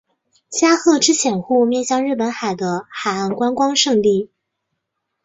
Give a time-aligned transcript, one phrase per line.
[0.49, 4.31] 加贺之潜户面向日本海的海岸观光胜地。